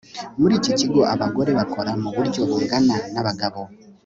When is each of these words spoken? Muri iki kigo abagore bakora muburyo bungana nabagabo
Muri 0.39 0.53
iki 0.59 0.71
kigo 0.79 1.01
abagore 1.13 1.51
bakora 1.59 1.91
muburyo 2.01 2.41
bungana 2.49 2.95
nabagabo 3.13 3.61